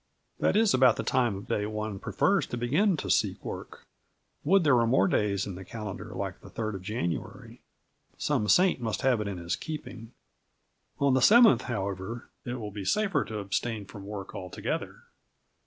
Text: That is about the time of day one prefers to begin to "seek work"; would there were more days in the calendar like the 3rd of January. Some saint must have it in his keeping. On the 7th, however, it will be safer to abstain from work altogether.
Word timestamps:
That 0.39 0.55
is 0.55 0.73
about 0.73 0.95
the 0.95 1.03
time 1.03 1.35
of 1.35 1.47
day 1.47 1.67
one 1.67 1.99
prefers 1.99 2.47
to 2.47 2.57
begin 2.57 2.97
to 2.97 3.09
"seek 3.11 3.45
work"; 3.45 3.85
would 4.43 4.63
there 4.63 4.75
were 4.75 4.87
more 4.87 5.07
days 5.07 5.45
in 5.45 5.53
the 5.53 5.63
calendar 5.63 6.15
like 6.15 6.41
the 6.41 6.49
3rd 6.49 6.73
of 6.73 6.81
January. 6.81 7.61
Some 8.17 8.47
saint 8.47 8.81
must 8.81 9.03
have 9.03 9.21
it 9.21 9.27
in 9.27 9.37
his 9.37 9.55
keeping. 9.55 10.11
On 10.99 11.13
the 11.13 11.19
7th, 11.19 11.61
however, 11.69 12.31
it 12.45 12.55
will 12.55 12.71
be 12.71 12.83
safer 12.83 13.23
to 13.25 13.37
abstain 13.37 13.85
from 13.85 14.03
work 14.07 14.33
altogether. 14.33 15.03